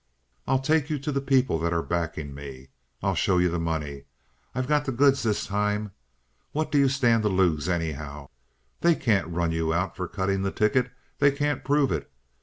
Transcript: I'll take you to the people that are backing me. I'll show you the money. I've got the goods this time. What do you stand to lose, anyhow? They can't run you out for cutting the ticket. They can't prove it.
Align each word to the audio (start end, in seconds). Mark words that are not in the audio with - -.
I'll 0.47 0.57
take 0.57 0.89
you 0.89 0.97
to 0.97 1.11
the 1.11 1.21
people 1.21 1.59
that 1.59 1.71
are 1.73 1.83
backing 1.83 2.33
me. 2.33 2.69
I'll 3.03 3.13
show 3.13 3.37
you 3.37 3.49
the 3.51 3.59
money. 3.59 4.05
I've 4.55 4.65
got 4.67 4.85
the 4.85 4.91
goods 4.91 5.21
this 5.21 5.45
time. 5.45 5.91
What 6.53 6.71
do 6.71 6.79
you 6.79 6.89
stand 6.89 7.21
to 7.21 7.29
lose, 7.29 7.69
anyhow? 7.69 8.29
They 8.79 8.95
can't 8.95 9.27
run 9.27 9.51
you 9.51 9.75
out 9.75 9.95
for 9.95 10.07
cutting 10.07 10.41
the 10.41 10.49
ticket. 10.49 10.89
They 11.19 11.29
can't 11.29 11.63
prove 11.63 11.91
it. 11.91 12.11